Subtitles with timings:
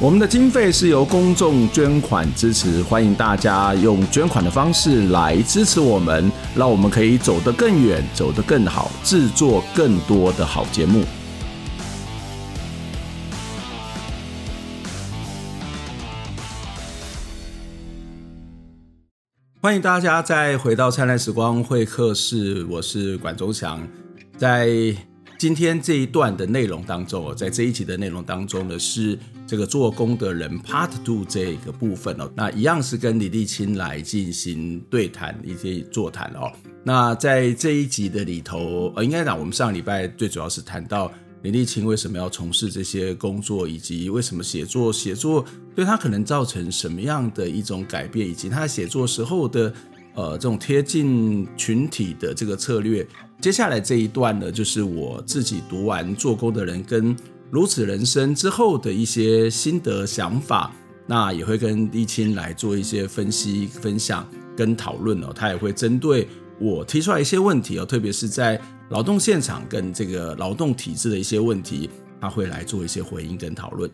[0.00, 11.04] 我们的经费是由公众捐款支持，欢迎大家用捐款的方式来支持我们，让我们可以走得更远，走得更好，制作更多的好节目。
[19.62, 23.80] 欢迎大家再回到灿烂时光会客室，我是管中祥，
[24.36, 24.68] 在
[25.38, 29.16] 今天这一段的内容当中，在这一集的内容当中呢是。
[29.46, 36.50] 这个做工的人 Part Two 这个部分哦，那一样是跟李立青来进行对谈一些座谈哦。
[36.82, 49.72] 那在这一集的里头，呃，应该讲我们上礼拜最主要是谈到李立青为什么要从事这些工作，以及为什么写作写作对他可能造成什么样的一种改变，以及他写作时候的
[50.14, 53.06] 呃这种贴近群体的这个策略。
[53.40, 57.14] 接下来这一段呢，就是我自己读完做工的人跟。
[57.54, 60.74] 如此人生之后的一些心得想法，
[61.06, 65.32] 那也会跟丽青来做一些分析、分享跟讨论哦。
[65.32, 66.26] 他也会针对
[66.58, 71.88] 我提出来一些问题哦，特别是在劳动现场跟这个劳动体制的一些问题，
[72.20, 73.88] 他会来做一些回应跟讨论。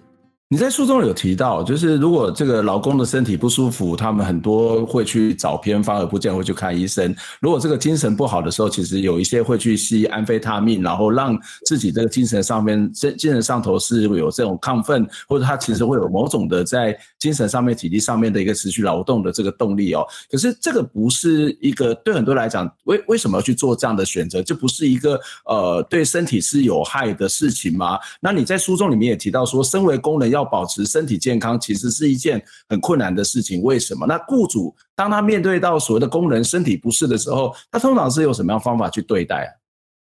[0.52, 7.14] 你在书中有提到，就是如果这个老公的身体不舒服，他们很多会去找偏方，而不见会去看医生。
[7.40, 20.04] 如果这个精神不好的时候，其实有一些会去吸安非他命，然后让自己这个精神上面、精精神上头是有这种亢奋，或者他其实会有某种的在精神上面、体力上面的一个持续劳动的这个动力哦。
[20.28, 24.42] 可是这个不是一个对很多来讲，为为什么要去做这样的选择？
[24.42, 27.96] 这不是一个呃对身体是有害的事情吗？
[28.20, 33.62] 那你在书中里面也提到说，身为工人要要保持身体健康，其实是一件很困难的事情。
[33.62, 34.06] 为什么？
[34.06, 39.51] 那雇主当他面对到所谓的工人身体不适的时候，他通常是用什么样方法去对待啊？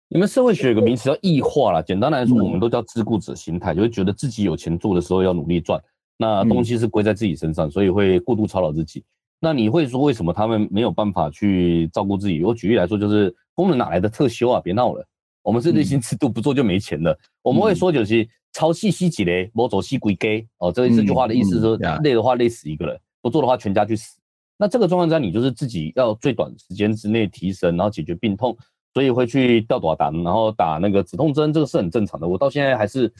[0.07, 5.81] 你们社会学有个名词叫异化啦，简单来说，我们都叫自雇者心态，就会觉得自己有钱做的时候要努力赚，
[6.17, 9.03] 那东西是归在自己身上，所以会过度操劳自己。
[9.40, 12.44] 那你会说为什么他们没有办法去照顾自己？
[12.44, 14.61] 我举例来说，就是工人哪来的特休啊？
[14.63, 15.05] 别闹了，
[15.41, 17.17] 我们是日薪制度，不做就没钱了。
[17.41, 18.28] 我们会说就是。
[18.53, 24.18] 超细细几嘞，某走细归给哦，这这句话的意思是说，累的话累死一个人，不做的话全家去死。
[24.58, 28.56] 那这个状况下，你就是自己要最短时间之内提神，然后解决病痛，
[28.94, 32.28] 所以会去吊打打，然后打那个止痛针，这个是很正常的。
[32.28, 33.12] 我到现在还是，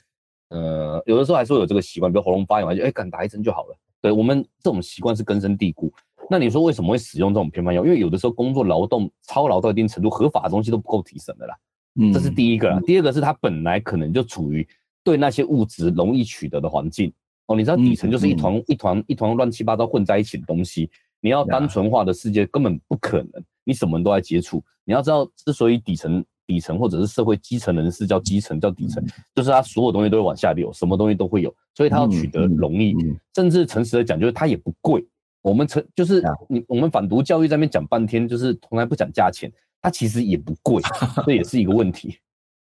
[0.50, 3.76] 呃，有的时候还是会有这个习惯，比如喉咙发炎，就哎，敢打一针就好了。
[4.02, 5.92] 对，我们这种习惯是根深蒂固。
[6.30, 7.84] 那你说为什么会使用这种偏方药？
[7.84, 11.56] 因为有的时候工作劳动操劳到一定程度，合法的东西都不够提神的啦。
[12.00, 12.80] 嗯，这是第一个啦。
[12.86, 14.66] 第二个是它本来可能就处于。
[15.03, 17.12] 对那些物质容易取得的环境
[17.47, 20.90] 哦，你知道底层就是一团、嗯、一团一团乱七八糟混在一起的东西。
[21.19, 24.62] 你要单纯化的世界根本不可能，你什么都在接触。
[24.84, 29.02] 你要知道，之所以底层底层或者是社会基层人士叫基层叫底层，
[29.34, 32.94] 就是他所有东西都会往下流，什么东西都会有，所以他要取得容易，
[33.35, 35.06] 甚至诚实的讲，就是他也不贵。
[35.41, 39.50] 我们成就是你我们反毒教育在那边讲半天，就是从来不讲价钱，
[39.81, 40.81] 它其实也不贵，
[41.25, 42.18] 这也是一个问题。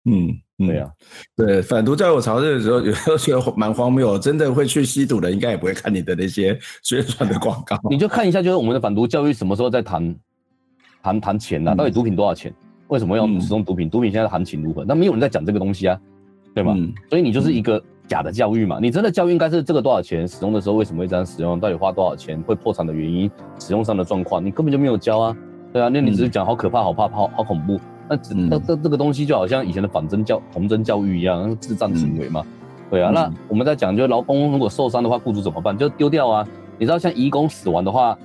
[0.04, 0.90] 嗯，对啊，
[1.36, 7.78] 对，反毒教育我尝试的时候，有时候觉得蛮荒谬，真的会去吸毒的，应该也不会看你的那些宣传的广告。
[7.88, 10.16] 你就看一下，就是我们的反毒教育什么时候在谈
[11.02, 11.74] 谈谈钱啊？
[11.74, 12.52] 到底毒品多少钱？
[12.88, 13.88] 为什么要使用毒品？
[13.88, 14.84] 毒品现在行情如何？
[14.84, 15.98] 那没有人在讲这个东西啊，
[16.54, 16.76] 对吗？
[17.08, 18.78] 所以你就是一个假的教育嘛。
[18.82, 20.26] 你真的教育应该是这个多少钱？
[20.26, 21.60] 使用的时候为什么会这样使用？
[21.60, 22.42] 到底花多少钱？
[22.42, 23.30] 会破产的原因？
[23.58, 24.44] 使用上的状况？
[24.44, 25.36] 你根本就没有教啊，
[25.72, 27.80] 对啊，那你只是讲好可怕、好怕、好好恐怖。
[28.12, 32.44] 那这这这这个东西就好像以前的仿真教童真教育一样，智障行为嘛，
[32.90, 33.10] 对啊。
[33.10, 35.76] 那我们在讲，就是劳工如果受伤的话，雇主怎么办？
[35.76, 36.46] 就丢掉啊。
[36.78, 38.18] 你知道，像移工死亡的话，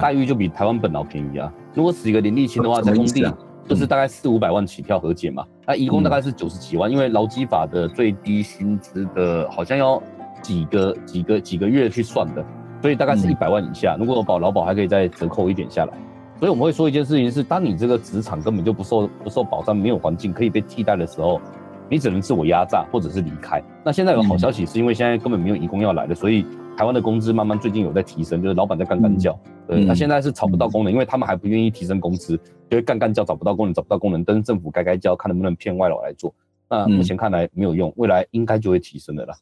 [0.00, 1.50] 待遇就比台湾本劳便宜啊。
[1.72, 3.24] 如果死一个林立青的话，在工地
[3.66, 5.44] 就是大概四五百万起跳和解嘛。
[5.66, 10.02] 那移工大概是九十几万，因为劳基法的最低薪资的好像要
[10.42, 12.44] 几个几个几个月去算的，
[12.82, 13.96] 所以大概是一百万以下。
[13.98, 15.92] 如果我保劳保还可以再折扣一点下来。
[16.38, 21.40] 所以我们会说一件事情是，当你这个职场根本就不受不受保障，没有环境可以被替代的时候，
[21.88, 23.62] 你只能自我压榨或者是离开。
[23.84, 26.44] 那现在有好消息，是因为现在根本没有移工要来的，所以
[26.76, 29.38] 台湾的工资慢慢最近有在提升，就是老板在干干叫。
[29.66, 32.36] 对，那现在是找不到工人，因为他们还不愿意提升工资，
[32.68, 36.34] 就会干干叫找不到工人，找不到工人，但是政府该该叫，看能不能骗外劳来做。
[36.68, 39.34] 那目前看来没有用，未来应该就会提升的啦。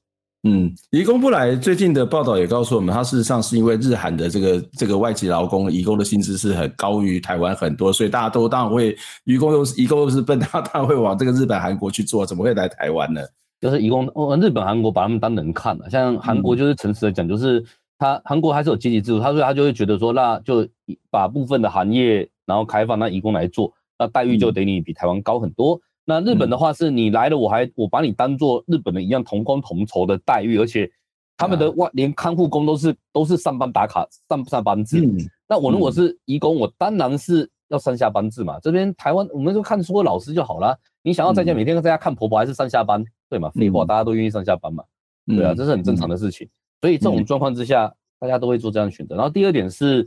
[0.46, 8.94] 嗯，移工不来，最近的报道也告诉我们，他事实上是因为日韩的这个这个外籍劳工移工的薪资是很高于台湾很多，所以大家都当然会
[9.24, 13.22] 移工又是移工又是笨，他当然会往这个日本韩国去做，怎么会来台湾呢？
[13.58, 14.04] 就是移工，
[14.38, 17.64] 日本韩国把他们当人看了，像韩国就是诚实的讲，就是
[17.98, 20.68] 他韩国还是有阶级制度，他说他就会觉得说，那就
[21.10, 25.80] 把部分的行业然后开放那移工来做，那待遇就得你比台湾高很多。
[26.04, 30.90] 那日本的话是你来了，我还我把你当做日本的一样同工同酬的待遇，而且
[31.36, 35.02] 他们的外连看护工都是都是上班打卡上不上班制。
[35.48, 38.60] 那我如果是移工，我当然是要上下班制嘛。
[38.60, 43.50] 这边台湾我们就看书的老师就好了，你想要在家每天在家看婆婆还是上下班，对嘛？
[43.50, 44.84] 废话，大家都愿意上下班嘛，
[45.26, 46.46] 对啊，这是很正常的事情。
[46.82, 47.90] 所以这种状况之下，
[48.20, 49.14] 大家都会做这样的选择。
[49.16, 50.06] 然后第二点是，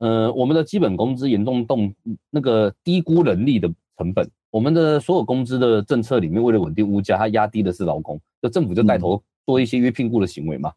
[0.00, 1.94] 呃，我们的基本工资严重动
[2.30, 4.30] 那个低估人力的成本。
[4.54, 10.70] 我们的所有工资的政策里面，为了稳定物价，它压低的是劳工，就政府就带头做一些约聘雇的行为嘛。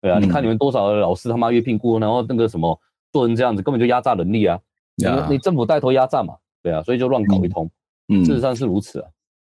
[0.00, 2.78] 对啊，你看你们多少老师他妈约聘雇，然后那个什么
[3.12, 4.56] 做成这样子，根本就压榨人力啊。
[4.94, 7.68] 你你政府带头压榨嘛，对啊，所以就乱搞一通。
[8.08, 9.08] 嗯，事实上是如此啊。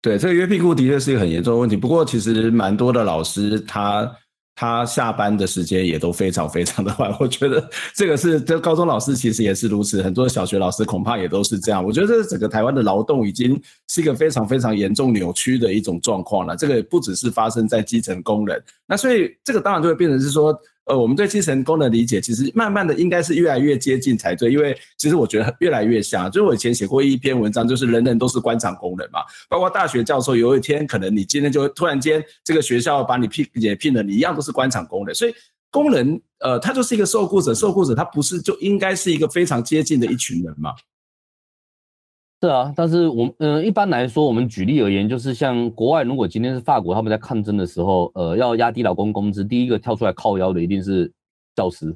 [0.01, 1.75] 对，这个约聘雇的确是一个很严重的问题。
[1.75, 4.10] 不过其实蛮多的老师他。
[4.56, 11.84] 他下班的时间也都非常非常的晚，我觉得这个是这高中老师其实也是如此，很多小学老师恐怕也都是这样。
[11.84, 16.56] 我觉得这整个台湾的劳动已经是一个非常非常严重扭曲的一种状况了。
[16.56, 20.58] 这个不只是发生在基层工人，那所以这个当然就会变成是说。
[20.86, 26.30] 呃，我们对基层工的理解，其实慢慢的应该是越来越接近才对，因为其实我觉得越来越像。
[26.30, 35.34] 就是我以前写过一篇文章，就是人人都是官场工人嘛，包括大学教授，有一天可能你今天就突然间这个学校把你聘也聘了，你一样都是官场工人，所以
[35.72, 40.72] 工人呃，他就是一个受雇者，受雇者他不是就应该是一个非常接近的一群人吗？
[42.42, 51.12] 是啊，但是我们嗯、呃，一般来说，我们举例而言，就是像国外，如果今天是法国，他们在抗争的时候，呃，要压低劳工工资，第一个跳出来靠腰的一定是
[51.56, 51.96] 教师，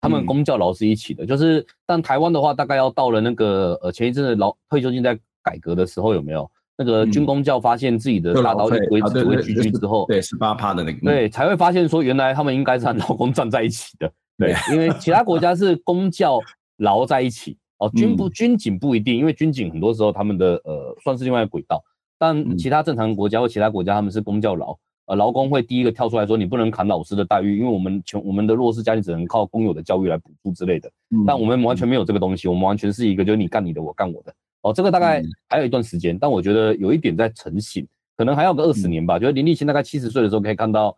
[0.00, 1.24] 他们公教老师一起的。
[1.24, 8.78] 嗯、就是，但台湾的话，大概要到了那个呃前一阵子劳退休金在改革的时候，有没有那个军工教发现自己的大刀会
[9.10, 16.38] 只会居居之后，对十八趴的那个，对才会发现说，原来他们应该是和劳工站在一起的，对，因为其他国家是公教
[16.76, 17.56] 劳在一起。
[17.78, 21.82] 哦，军不军警不一定，因为军警很多时候他们的呃算是另外一个轨道，
[22.18, 24.76] 但其他正常国家或其他国家他们是公教劳，
[25.06, 30.90] 呃劳工会第一个跳出来说，你不能砍老师的待遇，因为我们穷我们的弱势家庭只能靠公有的教育来补助之类的，
[31.26, 34.34] 但我们完全没有这个东西，我们完全是一个就是你干你的，我干我的。
[34.62, 37.86] 哦，这个大概还有一段时间，但我觉得有一点在成型，
[38.16, 39.16] 可能还要个二十年吧。
[39.16, 40.96] 觉得林立新大概七十岁的时候可以看到，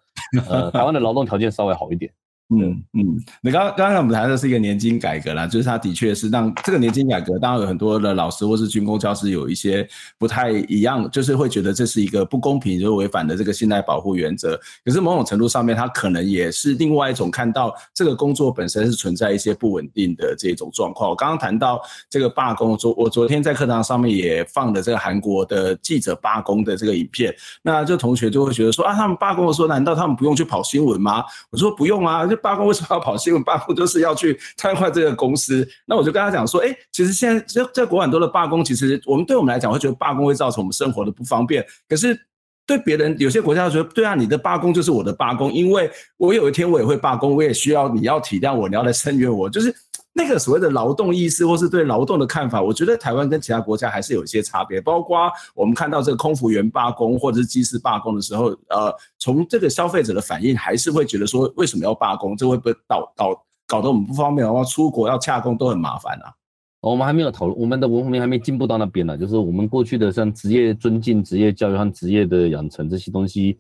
[0.49, 2.11] 呃 台湾的劳动条件稍微好一点。
[2.53, 9.89] 嗯嗯，你刚刚才我们谈的是一个年金改革啦，就是它的确是让这个年金改革，当然有很多的老师或是军工教师有一些
[10.19, 14.59] 不太一样，就是会觉得这是一个不公平，就是违反的这个信赖保护原则。
[14.85, 21.09] 可是某种程度上面，它可能也是另外一种看到这个工作本身是存在一些不稳定的这种状况。
[21.09, 27.33] 我刚刚谈到这个罢工，昨我昨天在课堂上面也放了这个韩国的记者罢工的这个影片，
[27.63, 31.25] 那这同学就会觉得说啊，他们罢工的时候，难道他们不用去跑新闻吗？
[31.51, 32.40] 我说不用啊，就。
[32.43, 33.43] 罢工为什么要跑新闻？
[33.43, 35.67] 罢工就是要去瘫痪这个公司。
[35.87, 41.65] 那我就跟他讲说，哎，其实现在在在国外很多的罢工，其实我们对我们来讲会觉得罢工会造成我们生活的不方便。
[41.89, 42.19] 可是
[42.67, 49.75] 对别人，有些国家觉得，对啊，你的罢工就是我的罢工，因为我有一天我也会罢工，我也需要你要体谅我，你要来声援我，就是。
[50.13, 54.81] 那个所谓的劳动意识，或是对劳动的看法，我觉得台湾跟其他国家还是有一些差别。
[54.81, 62.37] 包括我们看到这个空服员罢工或者是机师罢工的时候，呃，从这个消费者的反应，还是会觉得说，为什么要罢工？
[62.37, 66.35] 这会不会导搞搞得我们不方便，然后出国要洽工都很麻烦啊。
[66.81, 69.17] 我们还没有讨论，我们的文明还没进步到那边呢。
[69.17, 73.59] 就是我们过去的像职业尊敬、职业教育和职业的养成这些东西，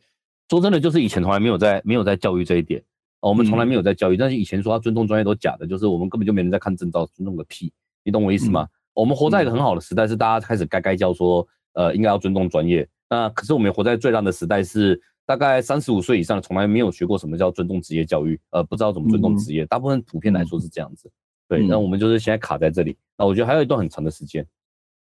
[0.49, 2.83] 说真的，就是以前从来没有在没有在教育这一点。
[3.21, 7.73] 我们从来没有在教育，但是以前说他尊重专业都假的，就是我们根本就没人在看证照，尊重个屁，
[8.03, 8.67] 你懂我意思吗？
[8.95, 12.89] 我们活在一个很好的时代，是大家开始该该叫说，呃，应该要尊重专业。
[13.09, 21.11] 那可是我们也活在最烂的时代，是大概三十五岁以上从来没有学过什么叫尊重职业教育，呃，不知道怎么尊重职业，大部分普遍来说是这样子。
[21.49, 24.47] 对，那我们就是现在卡在这里，那我觉得还有一段很长的时间，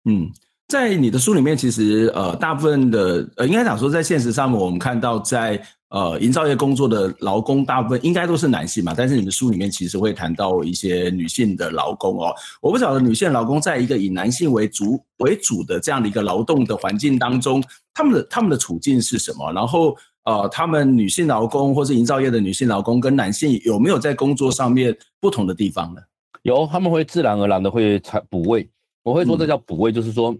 [0.05, 0.31] 嗯。
[0.69, 5.59] 在你的书里面，其实呃，大部分的呃，应该讲说，在现实上面，我们看到在
[5.91, 8.95] 呃营造业工作的劳工，大部分应该都是男性嘛。
[8.97, 12.35] 但是你们书里面其实会谈到一些女性的劳工哦。
[12.61, 17.63] 我不晓得女性劳工在一个以男性为主为主的这样的一个劳动的环境当中，
[17.95, 19.53] 他们的他们的处境是什么？
[19.53, 26.01] 然后呃，他们女性劳工或是营造业的女性劳工跟男性有没有在工作上面不同的地方呢？
[26.43, 28.69] 有，他们会自然而然的会补位。
[29.03, 30.37] 我会说这叫补位，就是说。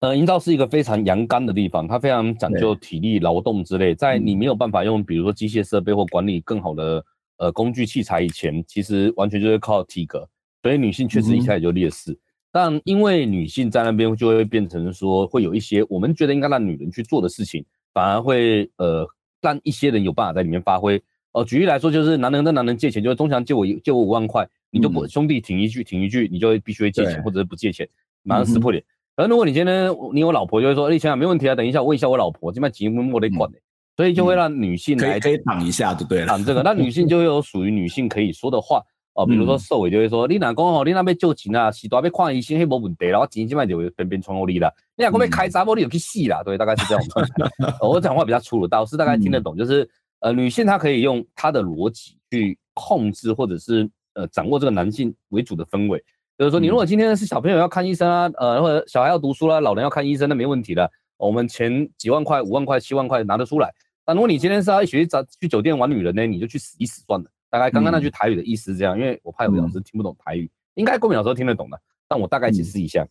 [0.00, 7.04] 呃，营造是一个非常阳刚的地方，它非常讲究体力劳动之类，在你没有办法用比如说机械设备或管理更好的
[7.38, 10.28] 呃工具器材以前，其实完全就是靠体格，
[10.62, 12.12] 所以女性确实一开始就劣势。
[12.12, 12.18] 嗯、
[12.52, 19.04] 但因为女性在那边就会变成说，会有一些我们觉得应该让女人去做的事情，反而会呃
[19.40, 20.96] 让一些人有办法在里面发挥。
[21.32, 27.88] 哦、呃，举例来说，就是男人跟男人借钱，就是通常借我借我五万块，你就不、嗯、兄弟挺一句挺一句，你就必须会借钱，或者是不借钱，
[28.22, 28.80] 马上撕破脸。
[28.80, 28.86] 嗯
[29.18, 33.58] 而如果你今天你有老婆，就会说，你想想没问题啊，等一下我问一下我老婆，这边节目我得管的，
[33.96, 36.26] 所以就会让女性来可以挡一下，就对了。
[36.26, 38.80] 挡这个，那女性就会有属于女性可以说的话
[39.14, 44.72] 哦，比如说受委就会说，你哪讲哦，你那边就钱啊，是多要看医生，还没问题，然后钱现在就会边边传我你了。
[44.96, 47.04] 你哪讲要开闸，我你就去死啦，对，大概是这样。
[47.80, 56.00] 我讲话比较粗鲁，导师大概听得懂，就是呃，女性她可以用她的逻辑去控制，或者是呃掌握这个男性为主的氛围。
[56.38, 60.88] 就是说，你如果今天是小朋友要看医生啊，呃，或者小孩要读书啦，老人要看医生，那没问题的。
[61.16, 63.74] 我们钱几万块、五万块、七万块拿得出来。
[64.04, 67.28] 但如果你今天是要一起去找去酒店玩女人呢，你就去死一死算了。
[67.50, 73.04] 大概刚刚那句台语的意思是这样，因为我怕有老师听不懂台语，应该郭敏老师听得懂的，但我大概解释一下。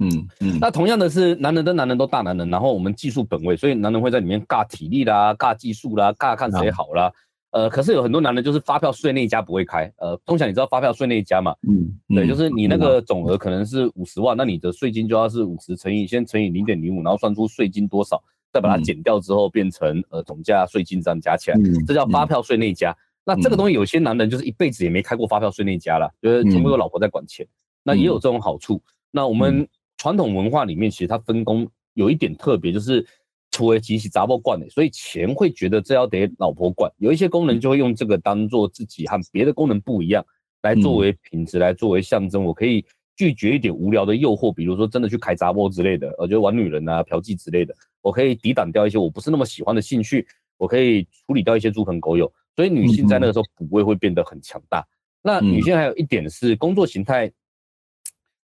[0.00, 0.58] 嗯嗯。
[0.60, 7.12] 那同样的是，男人跟男人都大男人，然后我们技术本位，所以男人会在里面尬体力啦、尬技术啦、尬看谁好啦。
[7.54, 9.88] 呃，可是有很多男人就是发票税那一家不会开。
[9.98, 11.54] 呃，通常，你知道发票税那一家嘛？
[11.68, 18.20] 嗯，对，就是你那个总额可能是五十万，嗯、那你的税金就要是五十乘以先乘以零点零五，然后算出税金多少，
[18.52, 22.90] 再把它减掉之后变成呃总价税金这样加起来，嗯、这叫发票税那一家。
[22.90, 28.82] 嗯、那这个东西有些男人就是一辈子也没开过发票税那一家了，就是全部有老婆在管钱，嗯、那也有这种好处。
[29.12, 29.64] 那我们
[29.96, 33.06] 传统文化里面其实它分工有一点特别，就是。
[33.54, 40.26] 除了其实杂报惯的，所以钱会觉得这要得老婆管，有一些功能就会用这个当做自己和别的功能不一样，
[40.62, 42.42] 来作为品质，来作为象征。
[42.44, 42.84] 我可以
[43.14, 52.32] 拒绝一点无聊的诱惑，比如说真的去开杂报之类的，我觉得玩女人啊、嫖妓之类的，我可以抵挡掉一些我不是那么喜欢的兴趣，我可以处理掉一些猪朋狗友。
[52.56, 54.84] 所以女性在那个时候补位会变得很强大。
[55.22, 57.30] 那女性还有一点是工作形态，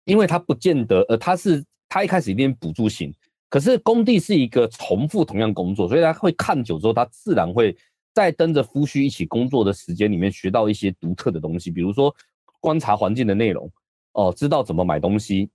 [0.04, 3.12] 因为她不见得，呃，她是她一开始一定补助型。
[3.52, 7.76] 可是工地是一个重复同样工作，所以他会看久之后，他自然会
[8.14, 12.14] 在跟着夫婿一起工作的时间里面学到一些独特的东西，比如说
[12.62, 13.70] 观察环境的内容，
[14.12, 15.50] 哦，知道怎么买东西，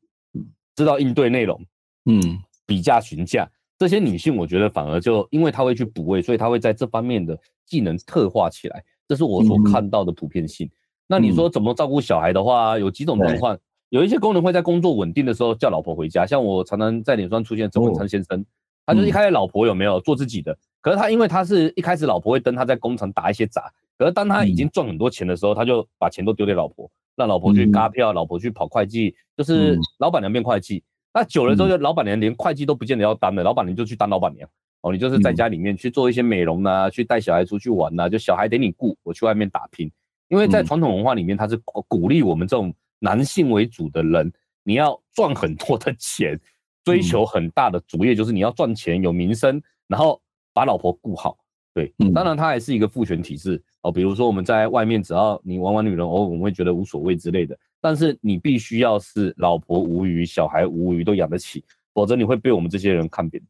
[0.75, 1.59] 知道应对内容，
[2.05, 2.21] 嗯，
[2.67, 3.49] 比价询价，
[3.79, 7.35] 这些女性我觉得反而就因为她会去补位，所以她会在这方面的
[7.65, 10.69] 技能特化起来，这是我所看到的普遍性。
[11.07, 13.57] 那你说怎么照顾小孩的话，有几种状况。
[13.89, 18.45] 有一些工人会在工作稳定的时候叫老婆回家，像我常常在脸书上出现周文昌先生，
[18.85, 30.83] 他就是一开始老婆有没有做自己的，可是他因为他是一开始老婆会登他在工厂打一些杂，可是当他已经赚很多钱的时候，他就把钱都丢给老婆，让老婆去嘎票，老婆去跑会计，就是老板娘变会计。
[31.13, 34.49] 那久了之后，就老板娘连会计都不见得要当了，老板娘就去当老板娘。
[34.81, 39.89] 哦，你就是在家里面去做一些美容啊，去带小孩出去玩呐，就小孩得你顾，我去外面打拼，
[40.27, 42.73] 因为在传统文化里面，他是鼓励我们这种。
[42.99, 44.31] 男性为主的人，
[44.63, 46.39] 你要赚很多的钱，
[46.83, 50.21] 追求很大的主业就是你要赚钱有名声，然后
[50.53, 51.37] 把老婆顾好。
[51.73, 53.91] 对，当然它还是一个父权体制哦。
[53.91, 57.55] 比如说我们在外面，只要你玩玩女人，偶尔，我们会觉得无所谓之类的。
[57.79, 61.63] 但是你必须要是老婆无余，小孩无余都养得起，
[61.93, 63.41] 否则你会被我们这些人看扁。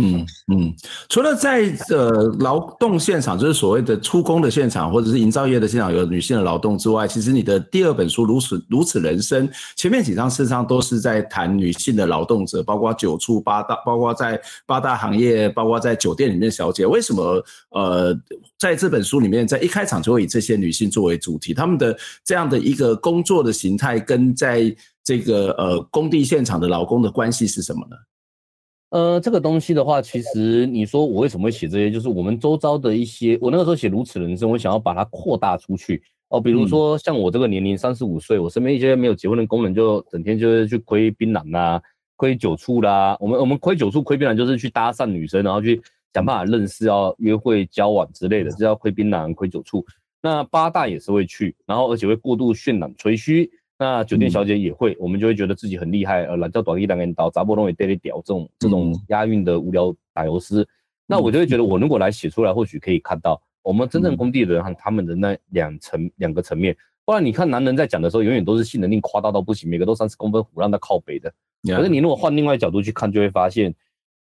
[0.00, 0.74] 嗯嗯，
[1.10, 9.46] 除了在呃劳动现场，就是所谓的出工的现场，或者是营造业的现场有女性的劳动之外，其实你的第二本书《如此如此人生》
[9.76, 16.86] 前面几章事实上都是在谈女性的劳动者，包括九处八大，包括在八大行业，包括在酒店里面小姐。
[16.86, 18.18] 为什么呃
[18.58, 21.52] 在这本书里面，在一开场就会以这些女性作为主题？
[21.52, 21.94] 她们的
[22.24, 27.96] 这样的一个工作的形态，跟在这个呃工地现场的劳工的关系是什么呢？
[28.92, 36.38] 呃，这个东西的话，其实你说我为什么会写这些，就是我们周遭的一些，我那个时候写如此人生，我想要把它扩大出去哦。
[36.38, 41.80] 比如说像我这个年龄三十五岁，我身边一些没有结婚的工人，就整天就是去亏槟榔啦，
[42.16, 43.16] 亏酒醋啦。
[43.18, 45.80] 我们我们亏酒醋、亏槟榔，就是去搭讪女生，然后去
[46.12, 49.82] 想办法认识、要约会、交往之类的，这叫亏槟榔、亏酒醋。
[50.20, 53.50] 那八大也是会去，然后而且会过度渲染、吹嘘。
[53.82, 60.66] 那酒店小姐也会，嗯、我们就会觉得自己很厉害，呃，懒叫短一两个人倒，杂波东也带你屌，这种这种押韵的无聊打油诗，嗯、
[61.08, 66.76] 那我就会觉得，我如果来写出来，或许可以看到我们真正工地的人和他们的那两层两个层面。
[67.04, 71.32] 不然你看男人在讲的时候，永远都是性能力夸大到不行，每个都三十公分，虎让他靠北的。
[71.66, 73.74] 可是你如果换另外角度去看，就会发现，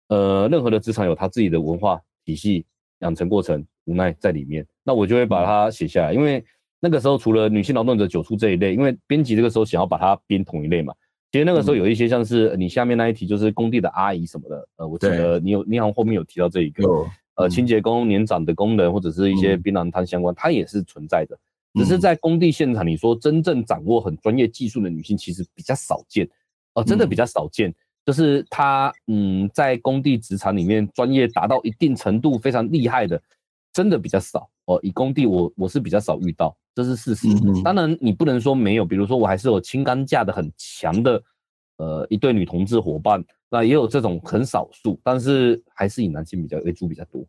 [0.07, 2.65] 呃，任何的职场有他自己的文化体系
[3.01, 4.65] 养成过程，无奈在里面。
[4.85, 6.45] 那我就会把它写下来，因为。
[6.85, 10.93] 那个时候，除了女性劳动者九处这一类，因为编辑这个时候想要把它编同一类嘛，
[11.31, 16.83] 其实那个时候有一些像是你下面那一题，就是工地的阿姨什么的，呃，我记得你有，你好像后面有提到这一个，
[17.37, 21.39] 呃，清洁工、年长的工人或者是一些槟榔摊相关，它也是存在的。
[21.75, 26.29] 只是在工地现场，你说真正掌握很专业技术的女性其实比较少见，
[26.75, 27.73] 哦，真的比较少见。
[28.05, 33.23] 就是她，嗯，在工地职场里面专业达到一定程度非常厉害的，
[33.73, 34.79] 真的比较少哦。
[34.83, 37.29] 以工地我我是比较少遇到，这是事实。
[37.63, 41.23] 当然你不能说没有，比如说我还是有轻钢架的很强的，
[41.77, 47.25] 呃，一对女同志伙伴，那也有这种很少数，但是还是以男性比较为主比较多。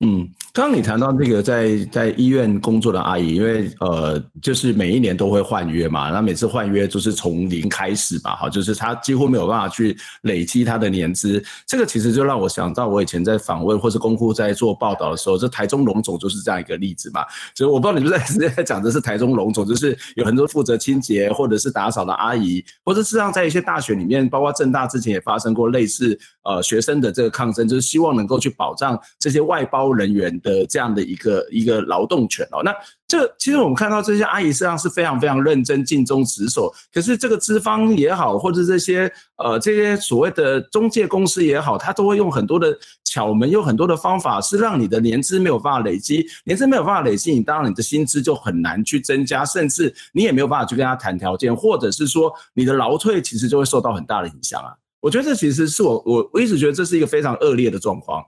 [0.00, 11.42] 嗯，刚刚你谈到那个在在医院工作的阿姨，因为呃，就是每一年都会换约嘛，那每次换约就是从零开始嘛，哈，就是他几乎没有办法去累积他的年资。
[11.66, 17.24] 这个其实就让我想到我以前在访问或是公库在做报道的时候，这台中龙总就是这样一个例子嘛。
[17.56, 32.74] 所以我不知道你们在直接在讲的是台中龙总，就是有很多负责清洁或者是打扫的阿姨，或者事实上在一些大学里面，包括政大之前也发生过类似呃学生的这个抗争，就是希望能够去保障这些外包人员的这样的一个一个劳动权哦，那
[33.06, 36.72] 这其实我们看到这些阿姨实际上是非常非常认真、尽忠职守。
[36.92, 54.74] 可是这个资方也好，或者这些呃这些所谓的中介公司也好，他都会用很多的巧门，用很多的方法，是让你的年资没有办法累积，年资没有办法累积，你当然你的薪资就很难去增加，甚至你也没有办法去跟他谈条件，或者是说你的劳退其实就会受到很大的影响啊。
[55.00, 58.22] 我觉得这其实是我我我一直觉得这是一个非常恶劣的状况。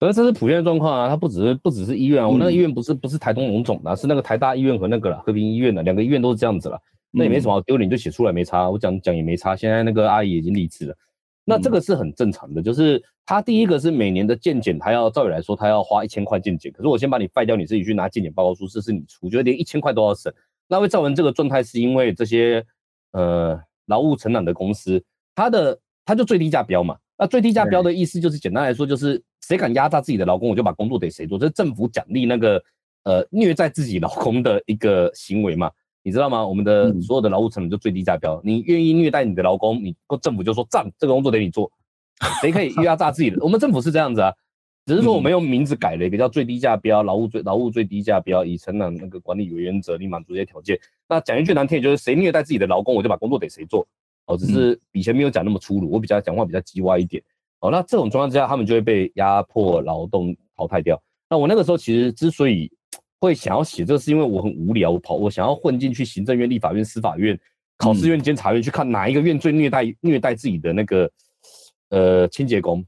[0.00, 6.80] 而这是普遍的状况啊，它不只是不只是医院啊，我那个医院不是不是台东龙总的，是那个台大医院和那个了和平医院的两个医院都是这样子了，
[7.10, 9.54] 那也没什么好丢脸，就写出来没差，我讲讲也没差。
[9.54, 10.96] 现在那个阿姨已经离职了，
[11.44, 20.32] 那这个是很正常的，就是他第一个是每年的健检，他要照理来说他要花一千块健检，可是我先把你废掉，你自己去拿健检报告书，这是你出，觉得连一千块都要省，
[20.66, 22.64] 那会造成这个状态，是因为这些
[23.12, 25.02] 呃劳务承揽的公司，
[25.34, 26.96] 他的他就最低价标嘛。
[27.20, 32.62] 那最低价标的意思就是，简单来说就是谁敢压榨自己的劳工，我就把工作给谁做，这是政府奖励那个
[33.04, 35.70] 呃虐待自己劳工的一个行为嘛，
[36.02, 36.46] 你知道吗？
[36.46, 41.70] 我们的所有的劳务成本就最低价标，你愿意虐待你的劳工，你政府就说赞，这个工作得你做，
[42.40, 43.36] 谁可以 压榨自己的？
[43.44, 44.32] 我们政府是这样子啊，
[44.86, 50.80] 只是说我们用名字改了一个叫最低价标，劳务最劳务最低价标，以承揽那个管理为原则，你满足这些条件。
[51.06, 53.86] 那讲一句难听点，就是谁虐待自己的劳工，我就把工作给谁做。
[54.30, 57.20] 哦，只是以前没有讲那么粗鲁，我比较讲话比较叽歪一点。
[57.58, 61.00] 哦，那这种状况之下，他们就会被压迫劳动淘汰掉。
[61.28, 62.70] 那我那个时候其实之所以
[63.20, 67.38] 会想要写这个，是因为我很无聊，我跑我想要混进去行政院、立法院、司法院、
[67.76, 71.10] 考试院、监察院去看哪一个院最虐待虐待自己的那个
[71.90, 72.84] 呃清洁工。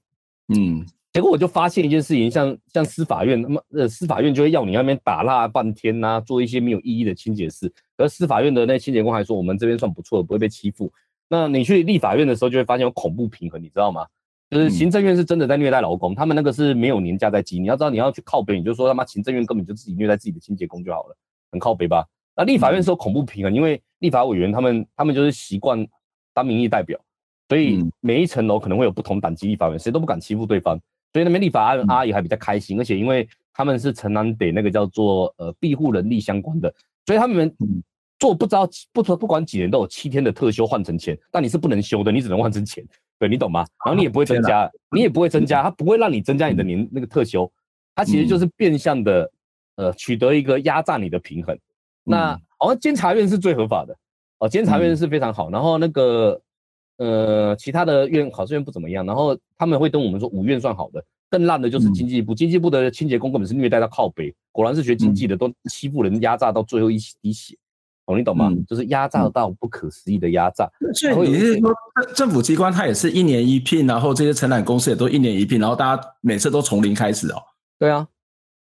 [0.54, 7.70] 嗯，结果我就发现一件事情，像像司法院，那么呃司法院就会要你那边打蜡半天呐、啊，做一些没有意义的清洁事。
[7.98, 10.90] 而司法院的那清洁工还说，我们这边算不错，不会被欺负。
[11.28, 14.06] 那你去立法院的时候，就会发现有恐怖平衡，你知道吗？
[14.50, 17.58] 就是行政院是真的在虐待劳工，他们那个是没有年假在积。
[17.58, 21.16] 你要知道，你要去靠北，你就说他妈行政院根本就自己虐待自己的清洁工就好了，
[21.50, 22.06] 很靠北吧？
[22.36, 25.86] 那立法院是有恐怖平衡，因为立法委员他们他们就是习惯
[26.34, 27.00] 当民意代表，
[27.48, 30.78] 所以每一层楼可能会有不同等级立法委员，谁都不敢欺负对方，
[31.14, 36.70] 所以那边立法阿阿姨还比较开心，而且因为他们是城南得那个叫做呃庇护人力相关的，
[37.06, 37.50] 所以他们。
[38.22, 42.86] 做不知道不不管几年都有七天的特休换成钱，但你是不能休的，你只能换成钱，
[43.18, 43.66] 对，你懂吗？
[43.84, 47.50] 然后你也不会增加，你也不会增加，它不会让你增加你的年那个特休，
[47.96, 49.28] 它其实就是变相的
[49.74, 51.58] 呃取得一个压榨你的平衡。
[52.04, 53.96] 那好像监察院是最合法的
[54.38, 56.40] 哦，监察院是非常好，然后那个
[56.98, 67.58] 呃其他的院考试院不怎么样，然后他们会跟我们说五院算好的，更烂的就是经济部，经济部的清洁工根本是虐待到靠北，果然是学经济的都欺负人，压榨到最后一滴血。
[68.06, 68.48] 哦，你懂吗？
[68.50, 70.68] 嗯、就是压榨到不可思议的压榨。
[70.94, 71.72] 所以你是说，
[72.14, 77.36] 政府机关它也是一年一聘，然后这些承揽公司也都一年一聘，然后大家每次都从零开始哦？
[77.78, 78.06] 对啊，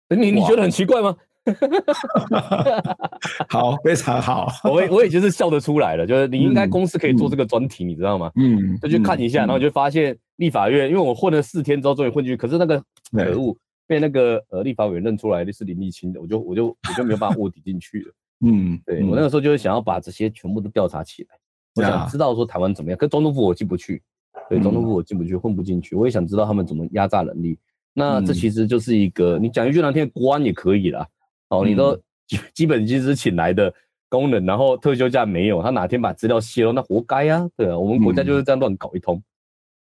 [0.08, 1.16] 你你觉得很奇怪吗？
[3.48, 4.52] 好，非常好。
[4.62, 8.30] 我我也就是笑得出来了，就是你应该公司可以做这个专题，嗯、你知道吗？
[8.36, 12.78] 嗯，就去看一下，嗯、然后就发现立法院，因为我混了四天之后终于混进去，可是那个
[13.10, 18.12] 可恶被那个呃立法委员认出来的是林立清的，我就我就我就没有办法卧底进去了。
[18.44, 21.38] 嗯，对，我那个时候就是想要把这些全部都调查起来，
[21.74, 22.96] 我想知道说台湾怎么样。
[22.96, 24.02] 可总统府我进不去，
[24.48, 25.94] 对，总统府我进不去，混不进去。
[25.94, 27.58] 我也想知道他们怎么压榨能力。
[27.92, 31.06] 那这其实就是一个，你讲一句难听，国安也可以啦。
[31.48, 31.94] 哦，你都
[32.26, 33.72] 基基本薪资请来的
[34.08, 37.46] 工人，然后特休假没有，他哪天把资料泄露，那活该啊。
[37.56, 39.22] 对啊，我们国家就是这样乱搞一通。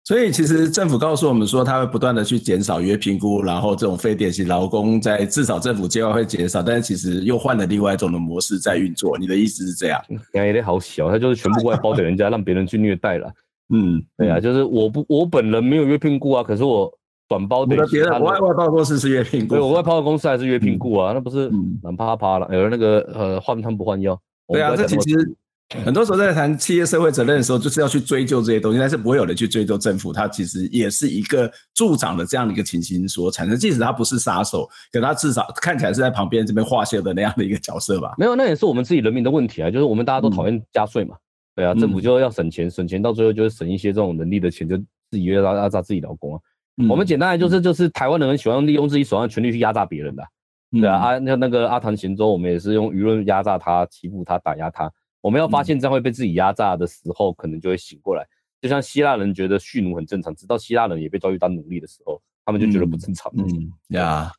[0.09, 9.15] 所以其实政府告诉我们说，他会不断的去减少约评估，然后这种非典型劳工在至少政府阶段会减少，但是其实又换了另外一种的模式在运作。
[9.19, 10.01] 你的意思是这样？
[10.33, 13.31] 压力好小，他就是全部过来包给人家，让别人去虐待了。
[13.71, 16.91] 嗯，对啊，就是我不，我本人没有约聘雇啊，可是我
[17.27, 18.09] 转包给别人。
[18.13, 21.51] 我外外包公司是约聘雇，对，我外包的公司还是约聘雇啊，那不是
[21.83, 22.49] 懒趴趴了？
[22.51, 24.19] 有人那个呃换汤不换药。
[24.47, 25.35] 对啊，这其实。
[25.85, 30.11] 很多时候在谈企业社会责任的时候，就是要去追究这些东西，但是不会有人去追究政府。
[30.11, 33.55] 它其实也是一个助长的这样的一个情形所产生。
[33.55, 38.15] 即使他不是杀手，可他至少看起来是在旁边这边画线的那样的一个角色吧？
[38.17, 39.69] 没有，那也是我们自己人民的问题啊。
[39.69, 41.15] 就是我们大家都讨厌加税嘛，
[41.55, 46.41] 对啊，政府就要省钱，省钱到最后就是省一些这种能力的钱，就自己要压榨自己劳工啊。
[46.89, 50.23] 我们简单来就是就是台湾人喜欢利用自己手上的权力去压榨别人的，
[50.71, 54.91] 对啊，啊那那个阿唐贤州，我们也是用舆论压榨他、欺负他、打压他。
[55.21, 58.25] 我们要发现这样会被自己压榨的时候，可能就会醒过来。
[58.61, 63.31] 就像希腊人觉得蓄奴很正常，直到希腊人也被遭遇当奴隶的时候，他们就觉得不正常。
[63.35, 64.31] 嗯呀。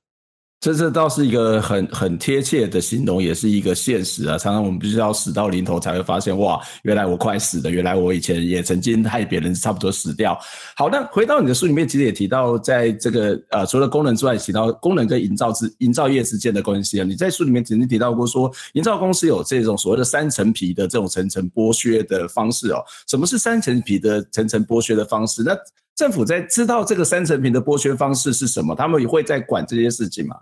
[0.60, 4.36] 这这倒是一个很很贴切的形容，也是一个现实啊。
[4.36, 10.38] 常常我们必须要死到临头才会发现，哇，原来我快死了，原来我以前也曾经害别人差不多死掉。
[10.76, 17.04] 好，那回到你的书里面，其实也提到，在这个呃，除了功能之外，提到功能跟营造之营造业之间的关系啊。
[17.04, 22.84] 你在书里面曾经提到过说，营造公司有这种所谓的三层皮的这种层层剥削的方式哦。
[23.06, 25.42] 什么是三层皮的层层剥削的方式？
[25.42, 25.56] 那
[26.00, 30.34] 政府在知道这个三层皮的剥削方式是什么，他们也会在管这些事情吗？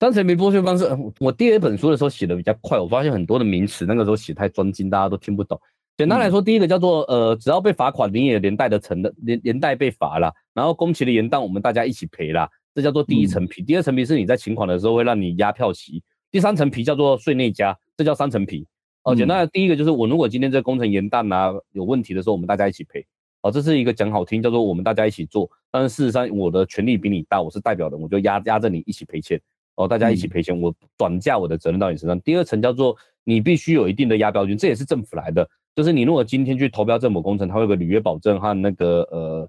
[0.00, 0.84] 三层皮剥削方式，
[1.20, 5.56] 我第二本书的时候写的比较快，我发现很多的名词那个时候写太专精，大家都听不懂。
[5.96, 13.62] 简单来说，第一个叫做呃，只要被罚款，你也连带的承的连连带被罚了，然后工期的延宕，我们大家一起赔啦，这叫做第一层皮。
[13.62, 18.66] 第二层皮是你在请款的时候会让你压票席，第三层皮叫做税内加，这叫三层皮。
[19.04, 23.06] 哦，简单的第一个就是我如果今天这个工程延宕啊有问题的时候，我们大家一起赔。
[23.42, 29.40] 哦，这是一个讲好听叫做我们大家一起做，但是事实上我的权力比你大，我是代表的，我就压压着你一起赔钱。
[29.74, 32.20] 哦，大家一起赔钱，我转嫁我的责任到你身上。
[32.20, 35.48] 第二层叫做你必须有一定的压标金，这也是政府来的。
[35.74, 39.48] 就是你如果今天去投标政府工程，它会有个履约保证和那个呃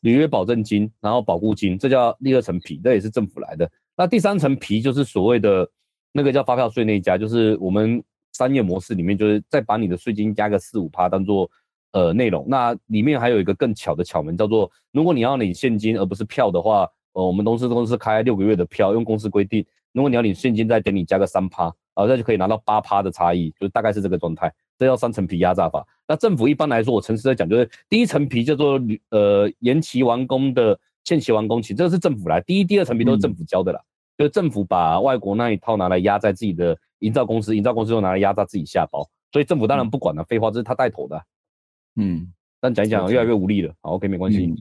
[0.00, 3.70] 履约保证金，然后保固金，这叫第二层皮，这也是政府来的。
[3.96, 5.70] 那第三层皮就是所谓的
[6.12, 11.48] 那个叫发票税那一家，就是我们商业模式里面就是再把你的税金加个四五趴当做
[11.92, 12.44] 呃内容。
[12.48, 16.88] 那里面还有一个更巧的巧门，叫做如果你要领现金而不是票的话。
[17.12, 24.48] 呃，我们公司公司开六个月的票，用公司规定，如果你要领现金，再给你加个三趴，啊，那就可以拿到八趴的差异，就大概是这个状态。
[24.78, 25.84] 这叫三层皮压榨法。
[26.06, 41.20] 那政府一般来说，我诚实在讲，就是第一层皮叫做呃延期完工的限期完工期，这个是政府来，第一、第二层皮都是政府交的啦，嗯、就是政府把外国那一套拿来压在自己的营造公司，营造公司又拿来压榨自己下包，所以政府当然不管了，废话，这是他带头的，
[42.00, 42.26] 嗯。
[42.62, 43.72] 但讲一讲，越来越无力了。
[43.80, 44.44] 好，OK，没关系。
[44.44, 44.54] 嗯、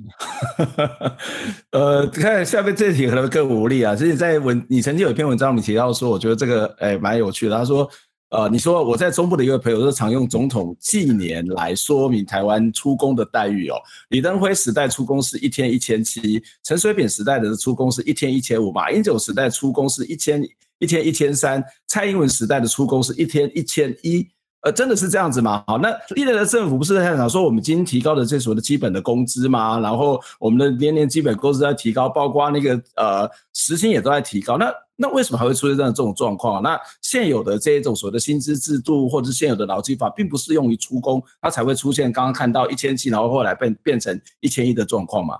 [1.71, 3.93] 呃，看下面这题可能更无力啊。
[3.93, 7.57] 其实，在文，你曾经有一篇文章，你提到说，我觉得这个哎蛮有趣的。
[7.57, 7.89] 他说，
[8.29, 13.75] 呃，你说我在中部的一个朋友，说常用总统纪年来说明台湾出工的待遇哦。
[14.11, 20.41] 李登辉时代出工是一天一千七，陈水扁时代的出工是一天一千五，马英九时代出工是一千
[20.77, 24.25] 一天一千三，蔡英文时代的出工是一天一千一。
[24.61, 25.63] 呃，真的是这样子吗？
[25.67, 29.79] 好，那历来的政府不是在讲说我们今天提高的这所谓的基本的工资吗？
[29.79, 34.57] 然后我们的年年基本工资在提高，包括那个呃时薪也都在提高。
[34.57, 36.61] 那那为什么还会出现这样这种状况？
[36.61, 45.39] 那现有的这一种所谓的薪资制度，或者是现有的劳基法，并不适用于出工，它才会出现刚刚看到一千七，然后后来变变成一千一的状况嘛？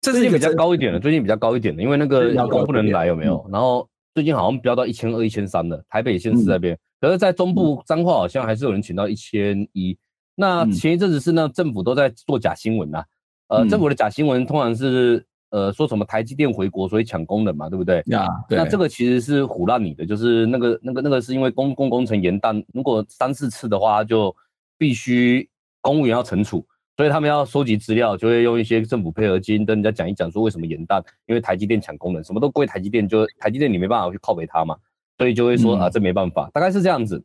[0.00, 3.36] 这是一个比较高一点的，最近比较高一点的，因为那个劳工不能来有没有？
[3.48, 6.74] 嗯、然后最近好像飙到一千二、一千三的，台北县市那边。
[6.74, 9.96] 嗯可是，在中部彰化好像还是有人请到一千一。
[10.34, 13.04] 那前一阵子是呢，政府都在做假新闻呐。
[13.48, 18.02] 呃，政府的假新闻通常是呃说什么台积电回国，所以抢工人嘛，对不对？
[18.06, 24.34] 呀，那这个其实是唬烂你的，就是那个那个那个是因为公共工程延宕，如果三四次的话，就
[24.76, 25.48] 必须
[25.80, 34.76] 公务员要惩处，所以他们要收集资料，就会用一些政府配合金跟人家讲一讲，说为什么延宕，因为台积电抢工人，什么都归台积电，就台积电你没办法去靠北他嘛。
[35.18, 37.22] 所以就会说啊，这没办法，大概是这样子。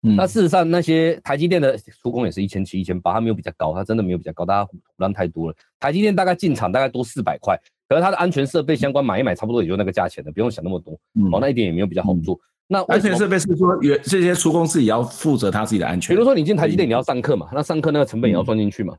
[0.00, 5.56] 那事实上，那些台积电的出工也是一千七、一千八，它没有比较高，它真的没有比较高，大家胡乱太多了。
[5.80, 10.92] 台积电大概进场大概多四百块，可是它的安全设备相关买一买，差不多也就那个价钱的，不用想那么多。
[11.32, 12.38] 哦，那一点也没有比较好做。
[12.68, 16.14] 那安全设备是说，原这些出工自己要负责他自己的安全。
[16.14, 18.94] 比如说你进台积电，你要上课嘛，那上课那个成本也要算进去嘛。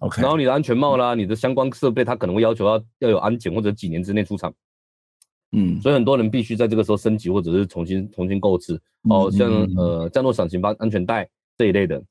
[0.00, 0.20] OK。
[0.22, 4.52] 然后你的安全帽啦，你的相关设备，它可能会要求要要有安检或者几年之内出厂。
[5.52, 12.02] 嗯，所以很多人必须在这个时候升级或者是重新重新购置哦，像呃降落伞型安全带这一类的。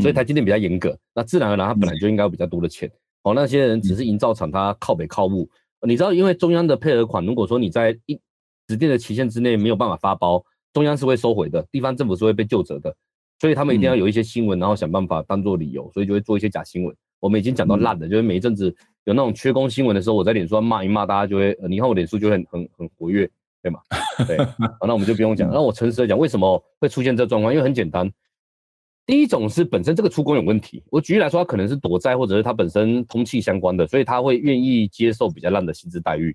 [0.00, 2.90] 所以台积电比较严格，嗯、那自然而然它本来就应该有比较多的钱。
[3.22, 5.48] 哦，那些人只是营造厂，它靠北靠物。
[5.86, 8.18] 你知道，因为中央的配合款，如果说你在一
[8.66, 12.92] 指定的期限之内没有办法发包，中央是会收回的，地方政府是会被救责的。
[13.38, 16.96] 所以他们一定要有一些新闻，然后想办法当做理由，所以就会做一些假新闻。
[17.20, 18.74] 我们已经讲到烂的，就是每一阵子
[19.04, 23.28] 有那种缺工新闻的时候，我在脸书上骂一骂，大家就会，你看我脸书就会很很很活跃，
[23.62, 23.80] 对吗？
[24.26, 24.38] 对，
[24.80, 25.50] 好，那我们就不用讲。
[25.50, 27.52] 那我诚实的讲，为什么会出现这状况？
[27.52, 28.10] 因为很简单。
[29.06, 36.34] 第一种是本身这个出工有问题，我举例来说，他可能是躲债，或者是他本身通气相关的，所以他会愿意接受比较烂的薪资待遇。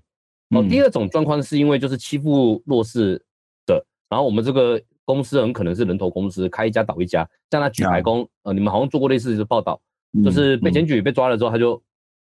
[0.50, 3.20] 哦，第二种状况是因为就是欺负弱势
[3.66, 9.80] 的，然后我们这个公司很可能是人头公司，开一家倒一家，像他举牌工，呃，你们好像做过类似的报道，
[10.24, 11.80] 就是被检举被抓了之后，他就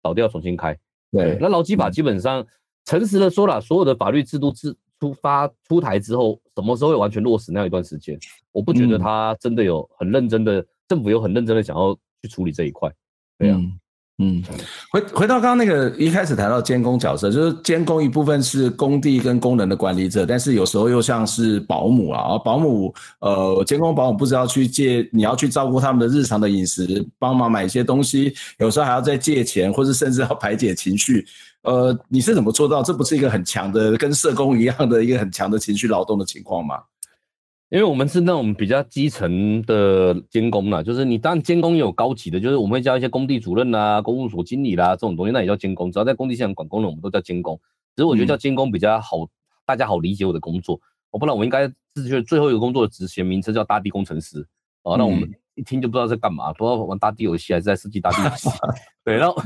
[0.02, 0.76] 倒掉重新开。
[1.12, 2.46] 对，那劳基法基本上
[2.84, 4.76] 诚实的说了，所有的法律制度制。
[5.00, 8.18] 出发出台之后，什么时候会完全落实那一段时间？
[8.52, 12.92] 我不觉得他真的有很认真的，嗯、政府有很认真的想要去处理这一块。
[13.38, 13.80] 对啊，嗯，
[14.22, 14.44] 嗯
[14.90, 31.24] 回回到刚刚那个一开始谈到监工角色，就是监工一部分是工地跟工人的管理者，但是有时候又像是保姆啊，保姆呃，监工保姆不知道去借，你要去照顾他们的日常的饮食，帮忙买一些东西，有时候还要再借钱，或是甚至要排解情绪。
[31.62, 32.82] 呃，你是怎么做到？
[32.82, 36.76] 这不是一个很强的，跟社工一样的一个很强的情绪劳动的情况吗？
[37.70, 45.90] 因为我们是那种比较基层的监工啦，就是你当然监工也有高级的，就是我们会叫一些工地主任啦、公务所经理啦这种东西，那也叫监工。
[45.90, 47.58] 只要在工地现场管工人，我们都叫监工。
[47.94, 49.28] 只是我觉得叫监工比较好，嗯、
[49.64, 50.80] 大家好理解我的工作。
[51.12, 54.44] 我不然我应该自觉最后一个工作的职衔名称叫大地工程师
[54.82, 55.30] 啊，那我们。
[55.56, 58.48] 一听就不知道在干嘛，不知道玩大地游戏还是在设计大地游戏。
[59.04, 59.36] 对，然后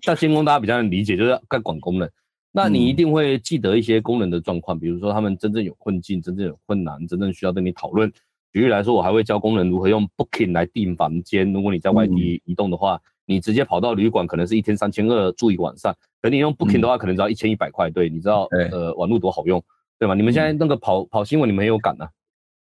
[0.00, 2.10] 像监工大家比较能理解，就是在管工人。
[2.52, 8.10] 那你一定会记得一些工人的状况，比如说他们真正有困境、真正有困难、真正需要跟你讨论。
[8.52, 11.52] 举例来说，我还会教工人如何用 Booking 来订房间。
[11.52, 15.94] 如果你在外地移动的话，你直接跑到旅馆，可能是一天三千二住一个晚上。
[16.22, 17.90] 可你用 Booking 的话，可能只要一千一百块。
[17.90, 19.62] 对，你知道呃网络多好用，
[19.98, 20.14] 对吗？
[20.14, 22.08] 你们现在那个跑跑新闻，你们很有感啊。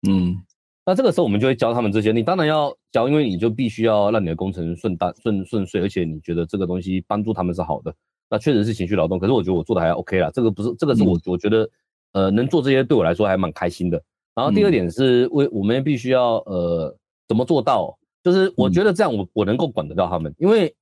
[0.09, 0.43] 嗯。
[0.89, 7.93] 那这个时候我们就会教他们这些，你当然要教，因为你就必须要让你的工程顺当顺顺遂，而且你觉得这个东西帮助他们是好的，
[8.29, 9.19] 那确实是情绪劳动。
[9.19, 11.69] 可是我觉得我做的还 OK 啦，这个不是这个是我我觉得
[12.13, 14.03] 呃能做这些对我来说还蛮开心的。
[14.35, 16.95] 然后第二点是为我们必须要呃
[17.27, 20.75] 怎么做到，就是我觉得这样我我能够管得到他们，因为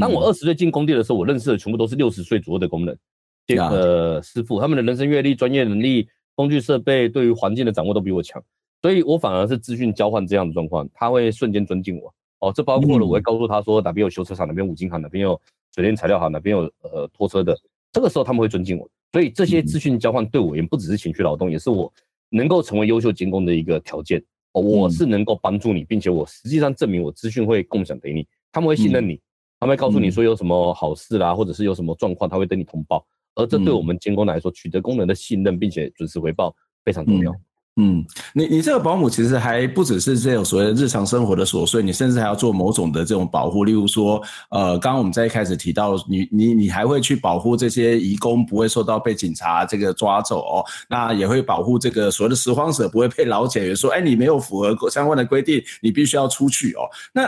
[0.00, 2.98] 当我二十岁进工地的时候，我认识的全部都是六十岁左右的工人，
[3.46, 8.42] 这个师傅，他们的人生阅历、专业能力、工具设备对于环境的掌握都比我强。
[8.82, 12.12] 所以我反而是资讯交换这样的状况，他会瞬间尊敬我。
[12.42, 15.40] 哦，这包括了我会告诉他说哪边有修车厂，哪边五金行，哪边有
[15.76, 17.56] 水电材料行，哪边有呃拖车的。
[17.92, 18.90] 这个时候他们会尊敬我。
[19.12, 21.92] 所以这些资讯交换对我也不只是情绪劳动，也是我
[22.30, 24.20] 能够成为优秀监工的一个条件。
[24.54, 29.20] 哦，我是能够帮助你，并且我实际上证明我资讯会共享给你，他们会信任你，
[29.60, 33.06] 他们会告诉你说有什么好事啦，或者是有什么状况，他会跟你通报。
[33.36, 37.32] 而这对我们监工来说，取得工人的信任，并且准时回报非常重要。
[37.76, 38.04] 嗯，
[38.34, 57.22] 你你这个保姆其实还不只是这种所谓的日常生活的琐碎，你甚至还要做某种的这种保护，例如说，呃，刚刚我们在一开始提到，你你你还会去保护这些移工不会受到被警察这个抓走哦，那也会保护这个所谓的拾荒者不会被劳检员说，哎，你没有符合相关的规定，你必须要出去哦，那。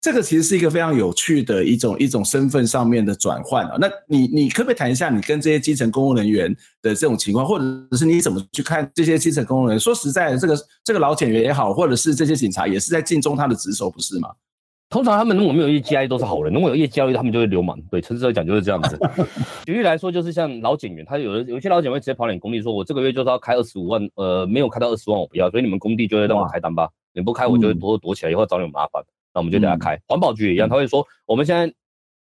[0.00, 3.76] 这个其实是一个非常有趣的一种一种身份上面的转换啊。
[3.80, 7.64] 那你你可不可以谈一下你跟这些基层公务人员的这种情况，或者
[7.96, 9.80] 是你怎么去看这些基层公务人员？
[9.80, 14.30] 说实在的，这个这个老检员也好，或者是这些警察，也是在尽忠他的职守，不是吗？
[14.88, 17.78] 通常他们如果没有业绩压力都是好人，如果有业绩压力，他们就会流氓。
[17.90, 18.96] 对，诚实来讲就是这样子。
[19.66, 29.02] 举例来说，就是像老警员，他有的有些老警会直接跑你工地，说我这个月就是要开二十五万，呃，没有开到二十万我不要，所以你们工地就会让我开单吧，你不开我就会躲躲起来，以后找你们麻烦。
[29.34, 31.72] 那我们就等他开，环保局也一样，他会说，我们现在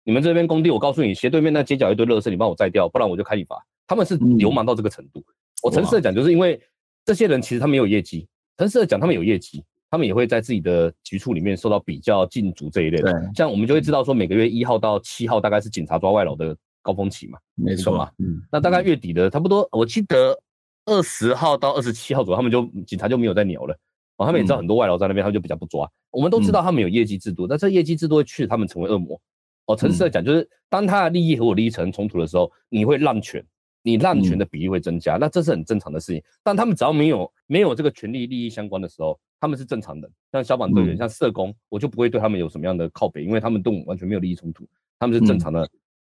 [0.05, 3.57] 你们这边工地，我告诉你，斜对面那街角一堆垃圾，你帮我摘掉，不然我就开你罚。
[3.87, 5.23] 他们是流氓到这个程度。
[5.63, 6.61] 我诚实的讲，就是因为
[7.05, 8.27] 这些人其实他们有业绩，
[8.57, 13.31] 诚实的讲，他们有业绩，他们也会在自己的局处里面受到比较禁足这一类的。
[13.35, 18.11] 像我们就会知道说，每个月一号到七号大概是警察抓外劳的高峰期嘛，没错嘛。
[18.19, 20.39] 嗯，那大概月底的差不多，我记得
[20.87, 23.77] 二十号到二十七号左右，他们就警察就没有再鸟了。
[24.17, 25.91] 哦，他们也知道很多外劳在那边，他们就比较不抓。
[26.11, 29.21] 我们都知道他们有业绩制度，但这业绩制度会驱使他们成为恶魔。
[29.67, 33.45] 哦，诚实的讲，就是当他的利益和我利益成冲突的时候，你会滥权，
[33.83, 36.23] 你滥权的比例会增加，那这是很正常的事情。
[36.43, 40.09] 但他们只要没有没有这个权利利益相关的时候，他们是正常的。
[40.31, 44.67] 像消防队员、像社工，我就不会对他们有什么样的靠北，因为他们都完全没有利益冲突，
[44.99, 45.67] 他们是正常的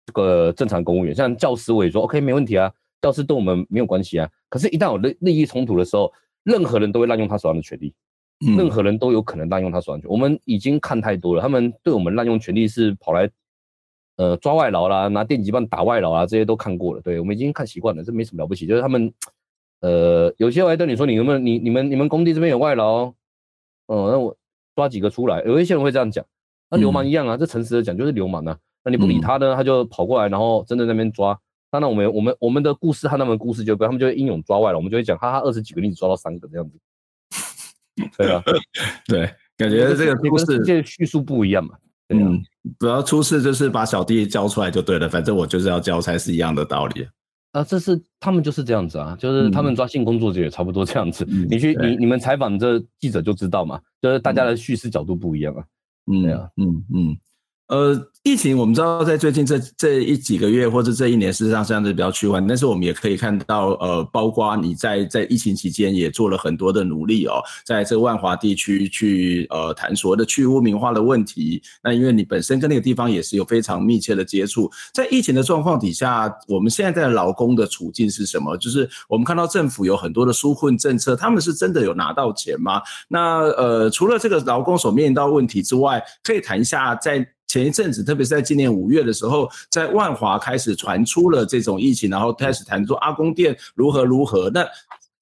[0.06, 1.14] 这个正常公务员。
[1.14, 4.28] 像教师，我也说 OK 没问题啊，教师对我们没有关系啊。
[4.48, 6.10] 可是，一旦有利利益冲突的时候，
[6.44, 7.94] 任何人都会滥用他手上的权利，
[8.56, 10.10] 任何人都有可能滥用他手上权。
[10.10, 13.30] 我们已经看太多了，他们对我们滥用权利是跑来，
[14.16, 17.00] 呃，抓外劳啦，拿电击棒打外劳啊，这些都看过了。
[17.00, 18.66] 对，我们已经看习惯了，这没什么了不起。
[18.66, 19.12] 就是他们，
[19.80, 23.14] 呃，有些人还对你说，你有没有你你们你们工地这边有外劳，哦、
[23.86, 24.36] 呃，那我
[24.74, 25.42] 抓几个出来。
[25.42, 26.24] 有一些人会这样讲，
[26.70, 28.58] 那流氓一样啊，这诚实的讲就是流氓啊。
[28.84, 31.38] 那你不理他呢，他就跑过来，然后真的在那边抓。
[31.72, 36.78] 当然，我们我们我们的故事和他们的故事就不他们就会英勇抓外了，我们就会讲，哈哈，二十几个例子抓到三个这样子。
[38.18, 38.42] 对啊，
[39.06, 41.74] 对，感觉这个故事这叙述不一样嘛。
[42.08, 42.42] 对啊、嗯，
[42.78, 47.08] 主要出事就是把小弟交出来就对了，反正我就是要交差是一样的道理。
[47.52, 51.26] 啊，这是他们就是这样子啊，就是他们抓性工作者也差不多这样子。
[51.30, 55.64] 嗯、你去你你们采访这记者就知道嘛，就是大家的叙事角度不一样啊。
[56.12, 57.16] 嗯，对啊，嗯嗯。
[57.72, 62.46] 呃，疫情我们知道，在最近这这一几个月或者这一年，事实上相对比较趋缓。
[62.46, 71.62] 但是我们也可以看到，呃，包括你在在疫情期间也做了很多的努力哦，在这万华地区去呃谈所谓的去污名化的问题。
[71.82, 78.54] 那因为你本身跟那个地方也是有非常密切的接触，在疫情的状况底下，我们现在在劳工的处境是什么？
[78.58, 82.82] 就是我们看到政府有很多的纾困政策，他们是真的有拿到钱吗？
[83.08, 87.26] 那呃，除了这个劳工所面临到问题之外，可以谈一下在。
[87.52, 94.48] 前一阵子，特别是在今年五月的时候，在万华开始传出了这种疫情，然后开始谈说阿公店如何如何。
[94.48, 94.66] 那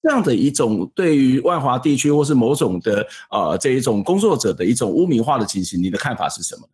[0.01, 6.69] 这样的一种对于万华地区或是某种的呃这一种工作者的一种污名化的情形，你的看法是什么？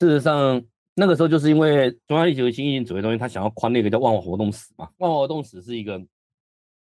[0.00, 0.60] 事实上，
[0.96, 4.88] 那个时候就是因为中央疫情新疫情指挥中心，他想要宽那个叫万华活动史嘛。
[4.98, 6.02] 万华活动史是一个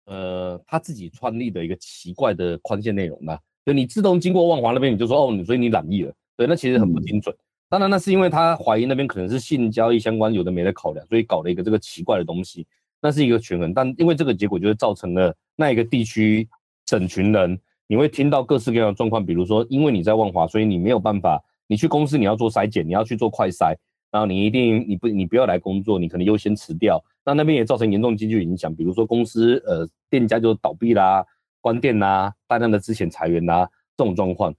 [0.07, 7.35] 呃他自己创立的一个奇怪的宽限内容的，就你自动经过万华那边，你就说哦，你所以你染疫了，对，那其实很不精准。
[7.35, 12.67] 嗯当然，那是因为他怀疑那边可能是性交易相关，有的没的考量，所以搞了一个这个奇怪的东西。
[13.01, 16.49] 那是一个权衡，但因为这个结果，就是造成了那一个地区
[16.85, 23.77] 整群人，你会听到各式各样的状况，比如说，因为你在万华，所以你没有办法，你去公司你要做筛检，你要去做快筛，
[24.11, 27.01] 然后你一定你不你不要来工作，你可能优先辞掉。
[27.25, 31.25] 那那边也造成严重经济影响，比如说公司呃店家就倒闭啦、
[31.61, 34.53] 关店啦、大量的资遣裁员啦这种状况。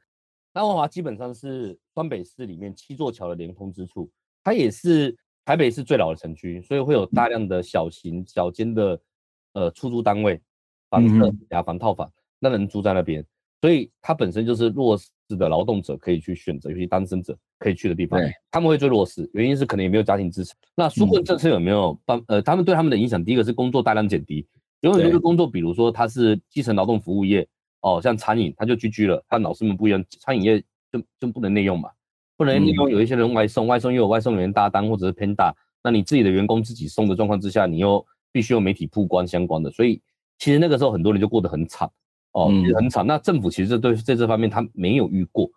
[0.54, 4.10] 那万华基本上是双北市里面七座桥的连通之处，
[4.42, 8.98] 它也是台北市最老的城区，所以会有大量的小型小间的
[9.52, 10.40] 呃出租单位、
[10.90, 12.10] 房子、雅房、套房，
[12.40, 13.22] 那人住在那边，
[13.60, 18.18] 所以它本身就是弱势的劳动者可以去选择，尤其单身者可以去的地方。
[18.50, 20.54] 他们会最弱势，原因是可能也没有家庭支持。
[20.76, 22.24] 那纾困政策有没有帮？
[22.30, 24.48] 呃，他们对他们的影响，第一个是工作大量减低，
[24.80, 27.46] 有很多的工作，比如说他是基层劳动服务业。
[27.82, 31.90] 哦，像餐饮，他就居居了，他老师们不一样，餐饮业就就不能内用嘛，
[32.38, 32.90] 不能内用。
[32.90, 40.02] 有一些人外送，外送又有外送员大单或者是偏大，那你自己的员工自己送的状况之下，你又必须有媒体曝光相关的，所以
[40.38, 41.90] 其实那个时候很多人就过得很惨
[42.32, 43.06] 哦，也很惨。
[43.06, 45.50] 那政府其实对在这方面他没有遇过，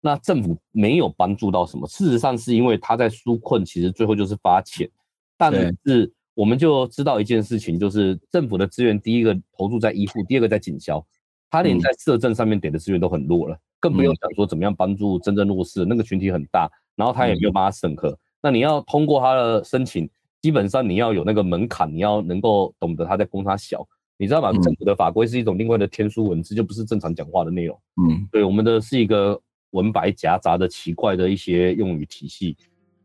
[0.00, 1.86] 那政府没有帮助到什么。
[1.88, 4.88] 事实上是因为他在纾困，其实最后就是发钱，
[5.36, 5.52] 但
[5.84, 11.04] 是我们就知道一件事情，就是政府的资源，第一个投入在医护，第二个在警消。
[11.48, 18.16] 他连在社政上面给的资源都很弱了，更不用讲说怎么样帮助真正弱势的那个群体很大，然后他也没有办法审核。
[18.42, 20.08] 那你要通过他的申请，
[20.42, 24.50] 基本上你要有那个门槛，你要能够懂得他在供他小，你知道吗？
[24.60, 27.80] 政府的法规是一种另外的天书文字，就不是正常讲话的内容。
[28.02, 32.56] 嗯，对，我们的是一个文白夹杂的奇怪的一些用语体系，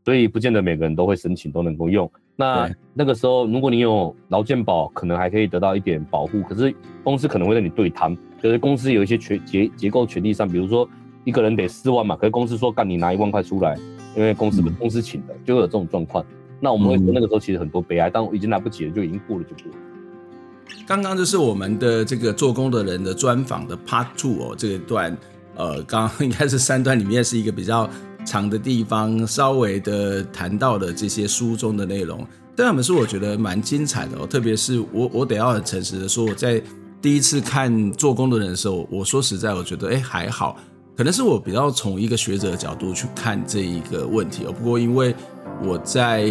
[0.04, 2.12] 所以不见得每个人都会申请都能够用。
[2.36, 8.17] 那那个时候，如果你有劳健保，可能还可以得到一点保护，可是公司可能会让你对摊。
[8.41, 10.89] 就是公司有一些权结结构权利上，比如说
[11.23, 13.77] 一个人得四万嘛，可是公司说干你拿一万块出来，
[14.15, 16.25] 因为公司公司请的，就会有这种状况。
[16.60, 19.77] 那我们会说那个时候其实很多悲哀，但已经来不及了，就已经过了就过了。
[20.88, 25.15] 刚刚就是我们的这个做工的人的专访的 Part Two 哦，这一段
[25.56, 27.89] 呃，刚刚应该是三段里面是一个比较
[28.25, 32.25] 长的地方，稍微的谈到的这些书中的内容，
[32.56, 36.62] 这两本书我觉得蛮精彩的哦，特别是我我得要很诚实的说我在。
[37.02, 40.56] 第一次看做工的人的时候，我说实在，我觉得哎还好，
[40.96, 44.52] 可能是我比较从一个学者的角度去看这一个问题哦。
[44.52, 45.16] 不过因为
[45.64, 46.22] 我在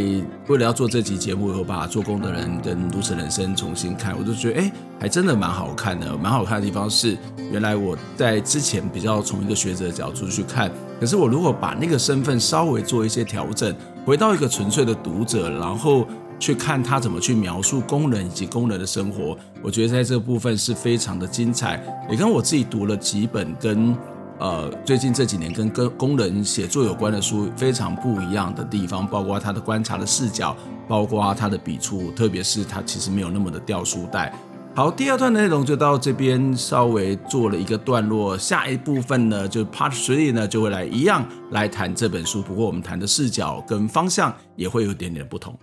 [0.46, 6.16] 为了要做这集节目，我把做工的人跟都市人生重新看，我就觉得哎还真的蛮好看的。
[6.16, 7.18] 蛮好看的地方是，
[7.50, 16.06] 原来我在之前比较从一个学者的角度去看，可是我如果把那个身份稍微做一些调整，回到一个纯粹的读者，然后。
[16.40, 21.80] 去看他怎么去描述工人以及工人的生活，我觉得在这部分是非常的精彩。
[22.10, 23.94] 也跟我自己读了几本跟
[24.38, 30.56] 呃最近这几年跟跟工人写作有关的书非常不一样的地方，包括他的观察的视角，
[30.88, 34.34] 包括他的笔触，特别是他其实没有那么的掉书袋。
[34.74, 45.58] 好，第二段的内容就到这边稍微做了一个段落，下一部分呢，就 Part Three 呢就会来一样来谈这本书，不过我们谈的视角跟方向也会有点点不同。